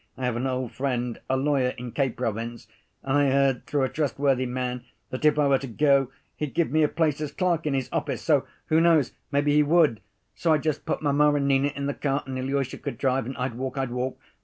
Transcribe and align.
I 0.17 0.25
have 0.25 0.35
an 0.35 0.47
old 0.47 0.71
friend, 0.71 1.21
a 1.29 1.37
lawyer 1.37 1.75
in 1.77 1.91
K. 1.91 2.09
province, 2.09 2.67
and 3.03 3.17
I 3.19 3.29
heard 3.29 3.67
through 3.67 3.83
a 3.83 3.89
trustworthy 3.89 4.47
man 4.47 4.83
that 5.11 5.23
if 5.25 5.37
I 5.37 5.47
were 5.47 5.59
to 5.59 5.67
go 5.67 6.09
he'd 6.37 6.55
give 6.55 6.71
me 6.71 6.81
a 6.81 6.87
place 6.87 7.21
as 7.21 7.31
clerk 7.31 7.67
in 7.67 7.75
his 7.75 7.87
office, 7.91 8.23
so, 8.23 8.47
who 8.69 8.81
knows, 8.81 9.11
maybe 9.31 9.53
he 9.53 9.61
would. 9.61 10.01
So 10.33 10.53
I'd 10.53 10.63
just 10.63 10.87
put 10.87 11.03
mamma 11.03 11.35
and 11.35 11.47
Nina 11.47 11.67
in 11.75 11.85
the 11.85 11.93
cart, 11.93 12.25
and 12.25 12.35
Ilusha 12.35 12.79
could 12.79 12.97
drive, 12.97 13.27
and 13.27 13.37
I'd 13.37 13.53
walk, 13.53 13.77
I'd 13.77 13.91
walk.... 13.91 14.17